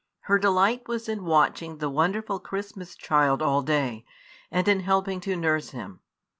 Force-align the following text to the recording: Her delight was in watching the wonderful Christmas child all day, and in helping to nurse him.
Her 0.21 0.39
delight 0.39 0.87
was 0.87 1.07
in 1.07 1.25
watching 1.25 1.77
the 1.77 1.87
wonderful 1.87 2.39
Christmas 2.39 2.95
child 2.95 3.39
all 3.43 3.61
day, 3.61 4.03
and 4.49 4.67
in 4.67 4.79
helping 4.79 5.19
to 5.21 5.35
nurse 5.35 5.69
him. 5.69 5.99